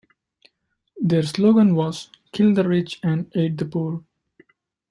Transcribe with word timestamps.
Their 0.99 1.21
slogan 1.21 1.75
was 1.75 2.09
"'kill 2.31 2.55
the 2.55 2.67
rich 2.67 2.99
and 3.03 3.31
aid 3.35 3.59
the 3.59 3.65
poor'". 3.65 4.03